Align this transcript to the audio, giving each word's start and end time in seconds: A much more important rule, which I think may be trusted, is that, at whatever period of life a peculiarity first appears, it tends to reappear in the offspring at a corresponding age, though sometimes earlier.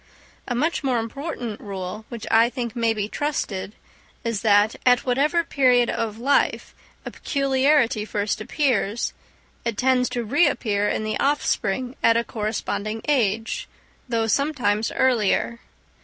A 0.47 0.55
much 0.55 0.83
more 0.83 0.97
important 0.97 1.59
rule, 1.61 2.05
which 2.09 2.25
I 2.31 2.49
think 2.49 2.75
may 2.75 2.91
be 2.91 3.07
trusted, 3.07 3.73
is 4.23 4.41
that, 4.41 4.75
at 4.83 5.05
whatever 5.05 5.43
period 5.43 5.91
of 5.91 6.17
life 6.17 6.73
a 7.05 7.11
peculiarity 7.11 8.03
first 8.03 8.41
appears, 8.41 9.13
it 9.63 9.77
tends 9.77 10.09
to 10.09 10.23
reappear 10.23 10.89
in 10.89 11.03
the 11.03 11.19
offspring 11.19 11.95
at 12.01 12.17
a 12.17 12.23
corresponding 12.23 13.03
age, 13.07 13.67
though 14.09 14.25
sometimes 14.25 14.91
earlier. 14.91 15.59